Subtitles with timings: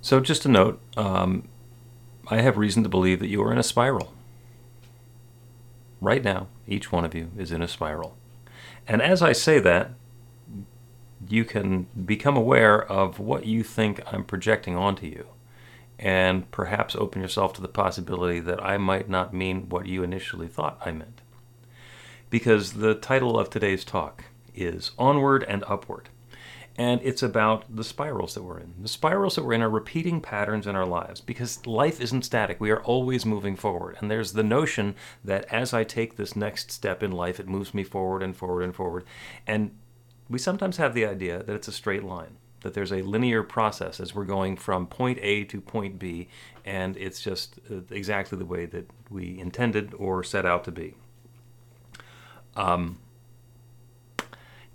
[0.00, 1.48] So, just a note um,
[2.28, 4.12] I have reason to believe that you are in a spiral.
[6.00, 8.16] Right now, each one of you is in a spiral.
[8.86, 9.90] And as I say that,
[11.26, 15.26] you can become aware of what you think I'm projecting onto you,
[15.98, 20.46] and perhaps open yourself to the possibility that I might not mean what you initially
[20.46, 21.20] thought I meant.
[22.30, 24.24] Because the title of today's talk
[24.54, 26.08] is Onward and Upward
[26.78, 28.72] and it's about the spirals that we're in.
[28.80, 32.60] The spirals that we're in are repeating patterns in our lives because life isn't static.
[32.60, 33.96] We are always moving forward.
[33.98, 34.94] And there's the notion
[35.24, 38.62] that as I take this next step in life, it moves me forward and forward
[38.62, 39.04] and forward.
[39.44, 39.72] And
[40.30, 43.98] we sometimes have the idea that it's a straight line, that there's a linear process
[43.98, 46.28] as we're going from point A to point B,
[46.64, 50.94] and it's just uh, exactly the way that we intended or set out to be.
[52.54, 52.98] Um,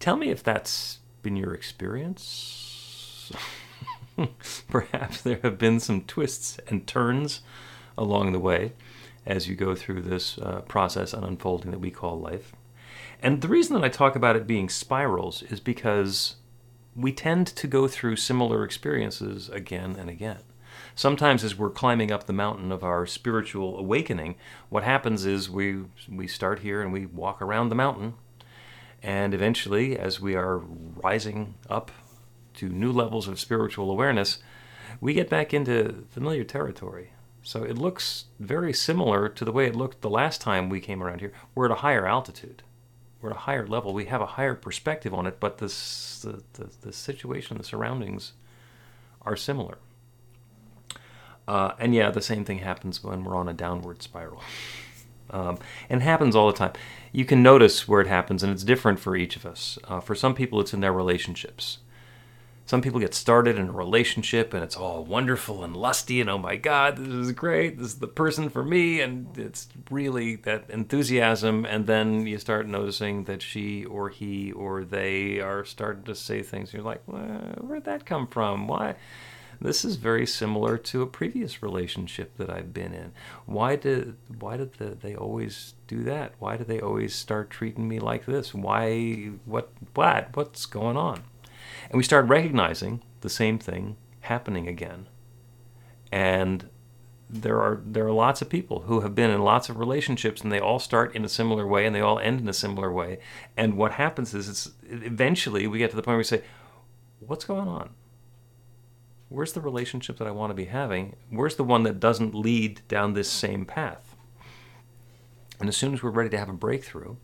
[0.02, 3.32] tell me if that's been your experience?
[4.70, 7.42] Perhaps there have been some twists and turns
[7.98, 8.74] along the way
[9.26, 12.54] as you go through this uh, process and unfolding that we call life.
[13.22, 16.36] And the reason that I talk about it being spirals is because
[16.96, 20.40] we tend to go through similar experiences again and again.
[20.96, 24.36] Sometimes, as we're climbing up the mountain of our spiritual awakening,
[24.70, 28.14] what happens is we, we start here and we walk around the mountain
[29.04, 31.92] and eventually, as we are rising up
[32.56, 34.40] to new levels of spiritual awareness,
[35.02, 37.12] we get back into familiar territory.
[37.42, 41.04] So it looks very similar to the way it looked the last time we came
[41.04, 41.34] around here.
[41.54, 42.64] We're at a higher altitude.
[43.22, 43.94] We're at a higher level.
[43.94, 48.34] We have a higher perspective on it, but this, the, the, the situation, the surroundings
[49.24, 49.78] are similar.
[51.46, 54.42] Uh, and yeah, the same thing happens when we're on a downward spiral.
[55.30, 55.58] Um,
[55.90, 56.74] and it happens all the time.
[57.12, 59.78] You can notice where it happens, and it's different for each of us.
[59.86, 61.80] Uh, for some people, it's in their relationships.
[62.66, 66.38] Some people get started in a relationship and it's all wonderful and lusty, and oh
[66.38, 70.70] my God, this is great, this is the person for me, and it's really that
[70.70, 71.66] enthusiasm.
[71.66, 76.42] And then you start noticing that she or he or they are starting to say
[76.42, 76.74] things.
[76.74, 78.68] You're like, where'd that come from?
[78.68, 78.96] Why?
[79.64, 83.14] This is very similar to a previous relationship that I've been in.
[83.46, 86.34] Why did why did the, they always do that?
[86.38, 88.54] Why do they always start treating me like this?
[88.54, 91.24] Why what what what's going on?
[91.90, 95.08] And we start recognizing the same thing happening again.
[96.12, 96.70] And
[97.30, 100.52] there are there are lots of people who have been in lots of relationships and
[100.52, 103.20] they all start in a similar way and they all end in a similar way.
[103.56, 106.42] And what happens is it's eventually we get to the point where we say,
[107.22, 107.92] What's going on?
[109.34, 111.16] Where's the relationship that I want to be having?
[111.32, 114.16] Where's the one that doesn't lead down this same path?
[115.60, 117.16] And as soon as we're ready to have a breakthrough,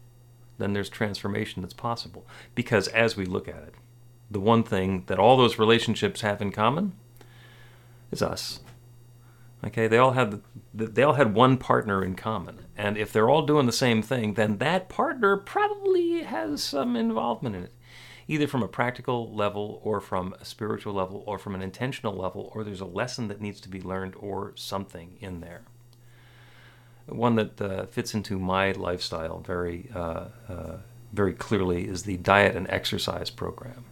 [0.58, 2.26] then there's transformation that's possible.
[2.56, 3.76] Because as we look at it,
[4.32, 6.94] the one thing that all those relationships have in common
[8.12, 8.62] is us.
[9.64, 10.42] Okay, they all had
[10.74, 14.36] they all had one partner in common, and if they're all doing the same thing,
[14.36, 17.74] then that partner probably has some involvement in it
[18.30, 22.52] either from a practical level or from a spiritual level or from an intentional level,
[22.54, 25.64] or there's a lesson that needs to be learned or something in there.
[27.08, 30.78] One that uh, fits into my lifestyle very, uh, uh,
[31.12, 33.86] very clearly is the diet and exercise program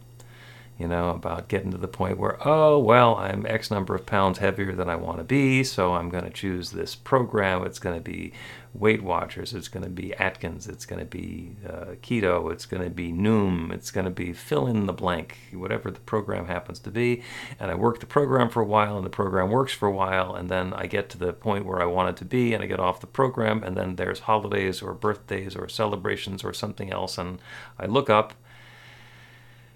[0.78, 4.38] you know, about getting to the point where, oh, well, I'm X number of pounds
[4.38, 7.66] heavier than I want to be, so I'm going to choose this program.
[7.66, 8.32] It's going to be
[8.74, 12.84] Weight Watchers, it's going to be Atkins, it's going to be uh, keto, it's going
[12.84, 16.78] to be Noom, it's going to be fill in the blank, whatever the program happens
[16.80, 17.22] to be.
[17.58, 20.36] And I work the program for a while, and the program works for a while,
[20.36, 22.66] and then I get to the point where I want it to be, and I
[22.66, 27.18] get off the program, and then there's holidays or birthdays or celebrations or something else,
[27.18, 27.40] and
[27.80, 28.34] I look up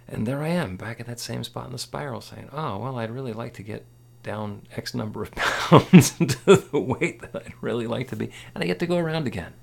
[0.09, 2.99] and there I am, back at that same spot in the spiral, saying, "Oh, well,
[2.99, 3.85] I'd really like to get
[4.23, 8.63] down X number of pounds to the weight that I'd really like to be," and
[8.63, 9.55] I get to go around again.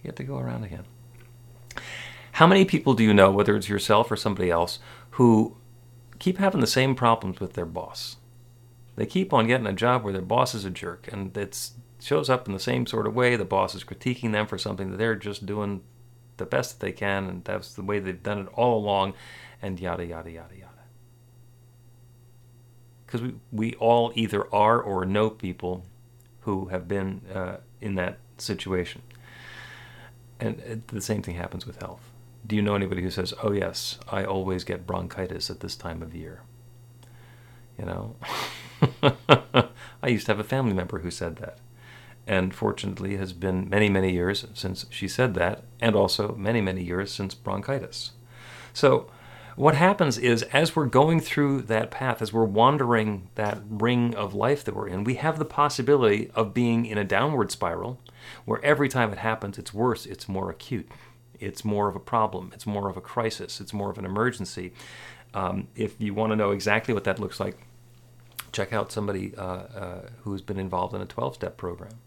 [0.00, 0.84] I get to go around again.
[2.32, 4.78] How many people do you know, whether it's yourself or somebody else,
[5.12, 5.56] who
[6.18, 8.16] keep having the same problems with their boss?
[8.96, 12.28] They keep on getting a job where their boss is a jerk, and it shows
[12.28, 13.36] up in the same sort of way.
[13.36, 15.82] The boss is critiquing them for something that they're just doing
[16.36, 19.14] the best that they can, and that's the way they've done it all along,
[19.62, 20.72] and yada, yada, yada, yada.
[23.04, 25.84] Because we, we all either are or know people
[26.40, 29.02] who have been uh, in that situation.
[30.38, 32.10] And it, the same thing happens with health.
[32.46, 36.02] Do you know anybody who says, oh, yes, I always get bronchitis at this time
[36.02, 36.42] of year?
[37.78, 38.16] You know?
[40.02, 41.58] I used to have a family member who said that
[42.26, 46.82] and fortunately has been many, many years since she said that, and also many, many
[46.82, 48.12] years since bronchitis.
[48.72, 49.08] So
[49.56, 54.34] what happens is as we're going through that path, as we're wandering that ring of
[54.34, 57.98] life that we're in, we have the possibility of being in a downward spiral
[58.44, 60.90] where every time it happens, it's worse, it's more acute,
[61.40, 64.72] it's more of a problem, it's more of a crisis, it's more of an emergency.
[65.32, 67.56] Um, if you want to know exactly what that looks like,
[68.52, 71.98] check out somebody uh, uh, who's been involved in a 12 step program.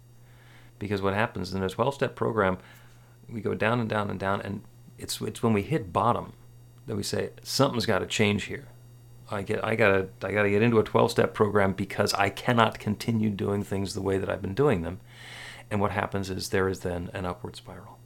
[0.79, 2.57] Because what happens in a 12 step program,
[3.29, 4.61] we go down and down and down, and
[4.97, 6.33] it's, it's when we hit bottom
[6.87, 8.67] that we say something's got to change here.
[9.31, 12.79] I get I gotta I gotta get into a 12 step program because I cannot
[12.79, 14.99] continue doing things the way that I've been doing them.
[15.69, 17.99] And what happens is there is then an upward spiral.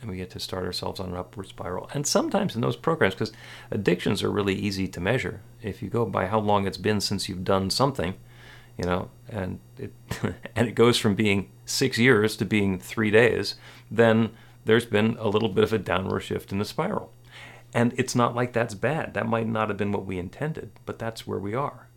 [0.00, 1.88] And we get to start ourselves on an upward spiral.
[1.94, 3.32] And sometimes in those programs, because
[3.70, 5.40] addictions are really easy to measure.
[5.62, 8.14] If you go by how long it's been since you've done something,
[8.78, 9.92] you know, and it
[10.56, 13.56] and it goes from being six years to being three days,
[13.90, 14.30] then
[14.64, 17.12] there's been a little bit of a downward shift in the spiral.
[17.72, 19.14] And it's not like that's bad.
[19.14, 21.88] That might not have been what we intended, but that's where we are.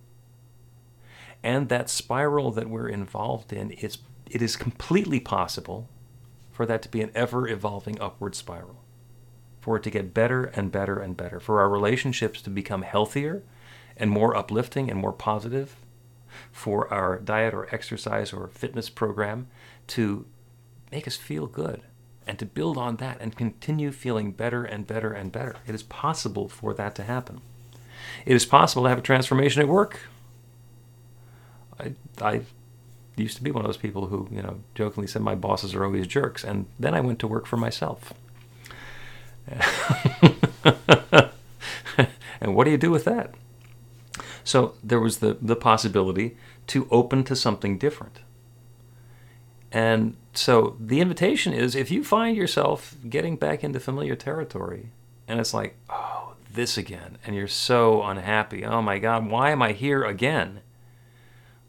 [1.41, 3.99] And that spiral that we're involved in, is,
[4.29, 5.87] it is completely possible
[6.51, 8.83] for that to be an ever evolving upward spiral,
[9.61, 13.43] for it to get better and better and better, for our relationships to become healthier
[13.95, 15.77] and more uplifting and more positive,
[16.51, 19.47] for our diet or exercise or fitness program
[19.88, 20.25] to
[20.91, 21.81] make us feel good
[22.27, 25.56] and to build on that and continue feeling better and better and better.
[25.65, 27.41] It is possible for that to happen.
[28.25, 30.01] It is possible to have a transformation at work.
[31.80, 32.42] I, I
[33.15, 35.83] used to be one of those people who, you know, jokingly said my bosses are
[35.83, 38.13] always jerks, and then I went to work for myself.
[42.39, 43.33] and what do you do with that?
[44.49, 46.35] So there was the, the possibility
[46.65, 48.21] to open to something different.
[49.71, 54.89] And so the invitation is if you find yourself getting back into familiar territory
[55.27, 59.61] and it's like, oh, this again, and you're so unhappy, oh my God, why am
[59.61, 60.61] I here again?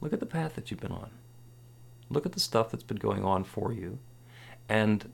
[0.01, 1.11] Look at the path that you've been on.
[2.09, 3.99] Look at the stuff that's been going on for you
[4.71, 5.13] and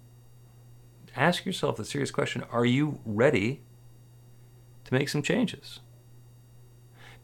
[1.16, 3.62] ask yourself the serious question are you ready
[4.84, 5.80] to make some changes?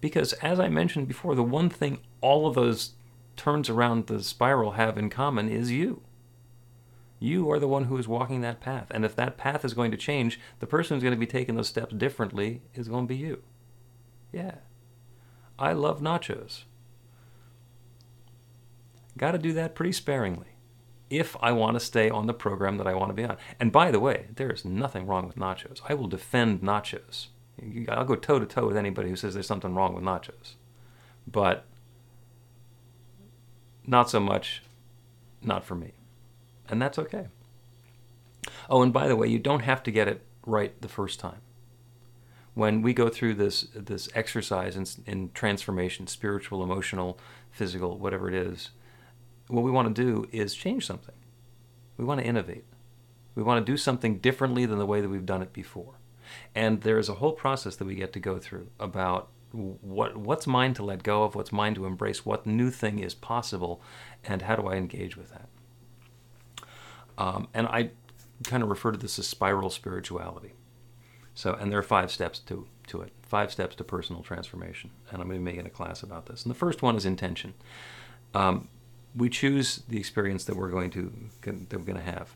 [0.03, 2.97] Because as I mentioned before, the one thing all of those
[3.37, 6.03] turns around the spiral have in common is you.
[7.21, 8.89] You are the one who is walking that path.
[8.91, 11.55] And if that path is going to change, the person who's going to be taking
[11.55, 13.43] those steps differently is going to be you.
[14.33, 14.57] Yeah.
[15.57, 16.65] I love nachos.
[19.17, 20.57] Got to do that pretty sparingly
[21.11, 23.37] if I want to stay on the program that I want to be on.
[23.61, 25.81] And by the way, there is nothing wrong with nachos.
[25.89, 27.29] I will defend nachos.
[27.89, 30.55] I'll go toe to toe with anybody who says there's something wrong with nachos.
[31.27, 31.65] But
[33.87, 34.63] not so much,
[35.43, 35.93] not for me.
[36.69, 37.29] And that's okay.
[38.69, 41.41] Oh, and by the way, you don't have to get it right the first time.
[42.55, 47.19] When we go through this this exercise in, in transformation, spiritual, emotional,
[47.51, 48.71] physical, whatever it is,
[49.49, 51.15] what we want to do is change something.
[51.97, 52.65] We want to innovate.
[53.35, 55.95] We want to do something differently than the way that we've done it before.
[56.55, 60.47] And there is a whole process that we get to go through about what what's
[60.47, 63.83] mine to let go of, what's mine to embrace, what new thing is possible,
[64.25, 65.49] and how do I engage with that?
[67.19, 67.91] Um, and I
[68.45, 70.53] kind of refer to this as spiral spirituality.
[71.35, 75.21] So, and there are five steps to to it, five steps to personal transformation, and
[75.21, 76.43] I'm going to be making a class about this.
[76.45, 77.55] And the first one is intention.
[78.35, 78.69] Um,
[79.15, 82.35] we choose the experience that we're going to that we're going to have.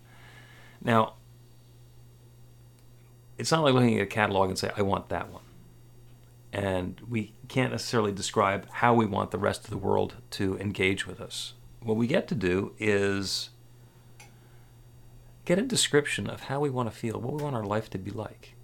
[0.83, 1.15] Now,
[3.39, 5.43] it's not like looking at a catalog and say, "I want that one."
[6.57, 11.07] and we can't necessarily describe how we want the rest of the world to engage
[11.07, 11.53] with us.
[11.83, 13.51] What we get to do is
[15.45, 17.99] get a description of how we want to feel, what we want our life to
[17.99, 18.55] be like,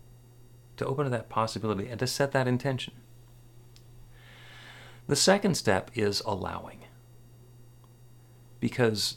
[0.79, 2.95] to open to that possibility and to set that intention.
[5.07, 6.85] The second step is allowing.
[8.59, 9.17] Because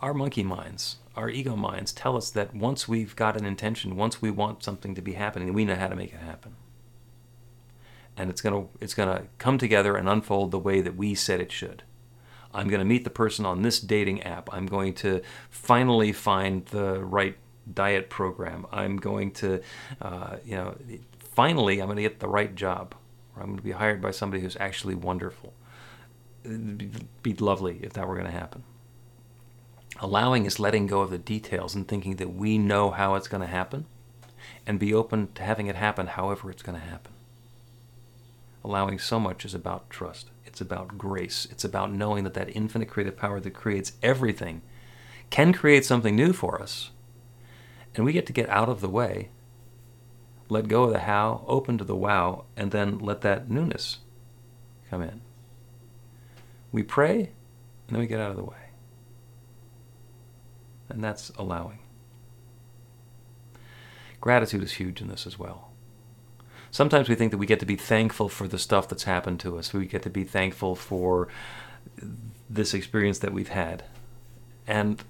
[0.00, 4.20] our monkey minds, our ego minds, tell us that once we've got an intention, once
[4.20, 6.56] we want something to be happening, we know how to make it happen
[8.16, 11.52] and it's to it's to come together and unfold the way that we said it
[11.52, 11.82] should.
[12.54, 14.48] I'm to meet the person on this dating app.
[14.52, 15.20] I'm going to
[15.50, 17.36] finally find the right
[17.72, 18.66] diet program.
[18.72, 19.60] I'm going to,
[20.00, 20.74] uh, you know,
[21.18, 22.94] finally I'm going to get the right job.
[23.34, 25.52] Or I'm going to be hired by somebody who's actually wonderful.
[26.44, 28.62] It'd be lovely if that were going to happen.
[30.00, 33.40] Allowing is letting go of the details and thinking that we know how it's going
[33.40, 33.86] to happen
[34.66, 37.12] and be open to having it happen however it's going to happen
[38.66, 40.28] allowing so much is about trust.
[40.44, 41.46] It's about grace.
[41.52, 44.60] It's about knowing that that infinite creative power that creates everything
[45.30, 46.90] can create something new for us.
[47.94, 49.30] And we get to get out of the way
[50.48, 53.98] let go of the how, open to the wow, and then let that newness
[54.88, 55.20] come in.
[56.70, 58.65] We pray, and then we get out of the way.
[60.96, 61.80] And that's allowing.
[64.18, 65.72] Gratitude is huge in this as well.
[66.70, 69.58] Sometimes we think that we get to be thankful for the stuff that's happened to
[69.58, 69.74] us.
[69.74, 71.28] We get to be thankful for
[72.48, 73.84] this experience that we've had.
[74.66, 75.04] And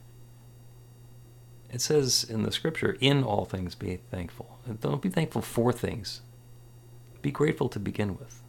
[1.70, 4.58] it says in the scripture, in all things be thankful.
[4.80, 6.20] Don't be thankful for things.
[7.22, 8.42] Be grateful to begin with.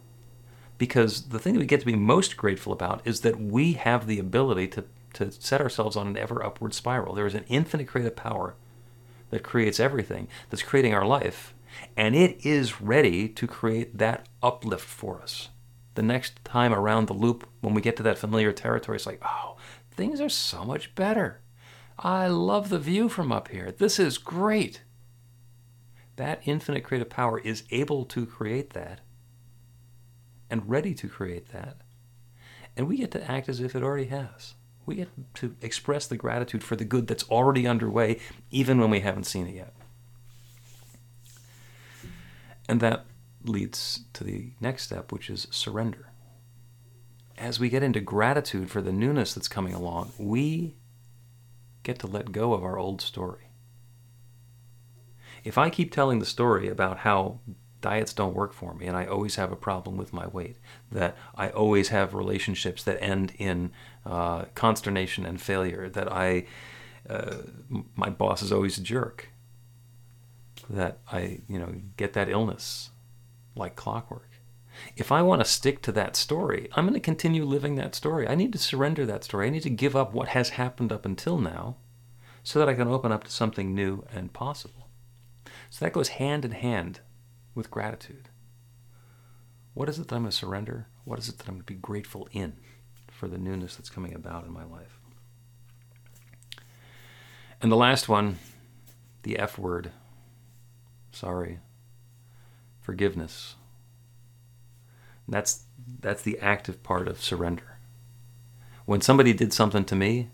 [0.76, 4.08] Because the thing that we get to be most grateful about is that we have
[4.08, 7.14] the ability to, to set ourselves on an ever upward spiral.
[7.14, 8.54] There is an infinite creative power
[9.30, 11.54] that creates everything, that's creating our life,
[11.96, 15.50] and it is ready to create that uplift for us.
[15.94, 19.20] The next time around the loop, when we get to that familiar territory, it's like,
[19.24, 19.56] oh,
[19.90, 21.40] things are so much better.
[21.98, 23.72] I love the view from up here.
[23.72, 24.82] This is great.
[26.16, 29.00] That infinite creative power is able to create that
[30.50, 31.78] and ready to create that.
[32.76, 34.54] And we get to act as if it already has.
[34.88, 39.00] We get to express the gratitude for the good that's already underway, even when we
[39.00, 39.74] haven't seen it yet.
[42.70, 43.04] And that
[43.44, 46.08] leads to the next step, which is surrender.
[47.36, 50.74] As we get into gratitude for the newness that's coming along, we
[51.82, 53.50] get to let go of our old story.
[55.44, 57.40] If I keep telling the story about how
[57.80, 60.56] diets don't work for me and I always have a problem with my weight,
[60.90, 63.70] that I always have relationships that end in
[64.04, 66.46] uh, consternation and failure, that I,
[67.08, 67.38] uh,
[67.94, 69.28] my boss is always a jerk,
[70.68, 72.90] that I, you know, get that illness
[73.54, 74.28] like clockwork.
[74.96, 78.28] If I want to stick to that story, I'm going to continue living that story.
[78.28, 79.46] I need to surrender that story.
[79.46, 81.76] I need to give up what has happened up until now
[82.42, 84.88] so that I can open up to something new and possible.
[85.70, 87.00] So that goes hand in hand
[87.54, 88.28] with gratitude.
[89.74, 90.88] What is it that I'm going to surrender?
[91.04, 92.54] What is it that I'm going to be grateful in
[93.10, 94.98] for the newness that's coming about in my life?
[97.60, 98.38] And the last one,
[99.22, 99.90] the F word,
[101.12, 101.58] sorry,
[102.80, 103.56] forgiveness.
[105.26, 105.64] That's
[106.00, 107.78] that's the active part of surrender.
[108.86, 110.30] When somebody did something to me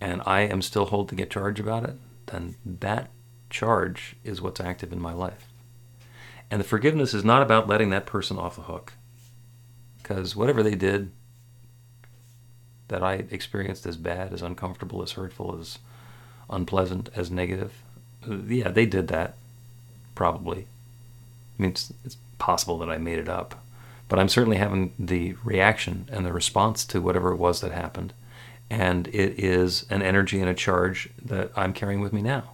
[0.00, 3.10] and I am still holding a charge about it, then that
[3.50, 5.48] charge is what's active in my life.
[6.50, 8.94] And the forgiveness is not about letting that person off the hook.
[9.98, 11.10] Because whatever they did
[12.88, 15.78] that I experienced as bad, as uncomfortable, as hurtful, as
[16.48, 17.74] unpleasant, as negative,
[18.28, 19.34] uh, yeah, they did that.
[20.14, 20.66] Probably.
[21.58, 23.62] I mean, it's, it's possible that I made it up.
[24.08, 28.14] But I'm certainly having the reaction and the response to whatever it was that happened.
[28.70, 32.52] And it is an energy and a charge that I'm carrying with me now.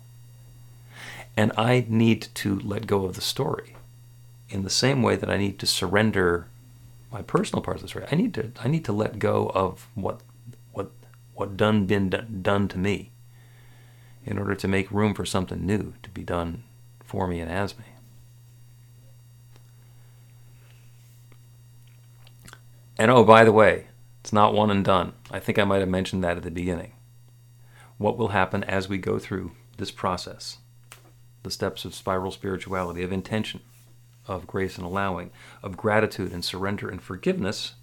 [1.37, 3.75] And I need to let go of the story
[4.55, 6.47] in the same way that I need to surrender
[7.11, 8.07] my personal parts of the story.
[8.11, 10.21] I need to I need to let go of what
[10.71, 10.93] what
[11.35, 13.11] what done been done, done to me
[14.25, 16.63] in order to make room for something new to be done
[17.01, 17.85] for me and as me.
[22.97, 23.89] And oh, by the way,
[24.21, 25.15] it's not one and done.
[25.33, 26.93] I think I might have mentioned that at the beginning.
[27.99, 30.59] What will happen as we go through this process?
[31.43, 33.61] The steps of spiral spirituality, of intention,
[34.27, 35.31] of grace and allowing,
[35.63, 37.75] of gratitude and surrender and forgiveness,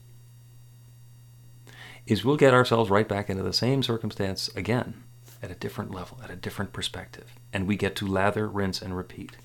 [2.07, 5.03] is we'll get ourselves right back into the same circumstance again
[5.41, 7.35] at a different level, at a different perspective.
[7.53, 9.37] And we get to lather, rinse, and repeat.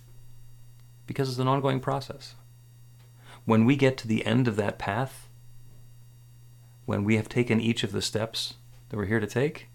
[1.07, 2.35] Because it's an ongoing process.
[3.45, 5.29] When we get to the end of that path,
[6.85, 8.55] when we have taken each of the steps
[8.89, 9.69] that we're here to take,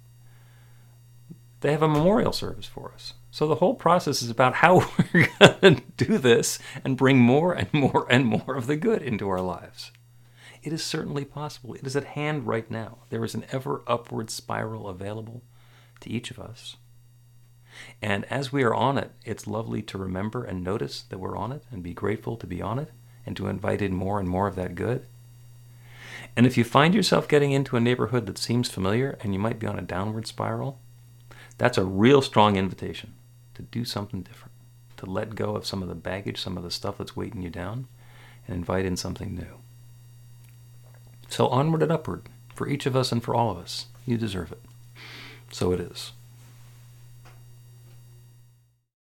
[1.62, 3.14] they have a memorial service for us.
[3.30, 7.54] So the whole process is about how we're going to do this and bring more
[7.54, 9.92] and more and more of the good into our lives.
[10.64, 11.74] It is certainly possible.
[11.74, 13.00] It is at hand right now.
[13.10, 15.44] There is an ever upward spiral available
[16.02, 16.78] to each of us.
[18.02, 21.52] And as we are on it, it's lovely to remember and notice that we're on
[21.52, 22.92] it and be grateful to be on it
[23.26, 25.06] and to invite in more and more of that good.
[26.36, 29.60] And if you find yourself getting into a neighborhood that seems familiar and you might
[29.60, 30.80] be on a downward spiral,
[31.62, 33.14] that's a real strong invitation
[33.54, 34.54] to do something different,
[34.98, 37.52] to let go of some of the baggage, some of the stuff that's weighting you
[37.52, 37.88] down,
[38.48, 39.60] and invite in something new.
[41.30, 42.24] So onward and upward
[42.56, 43.86] for each of us and for all of us.
[44.08, 44.64] You deserve it.
[45.52, 46.14] So it is.